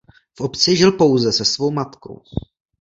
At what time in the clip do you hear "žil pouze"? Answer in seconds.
0.75-1.31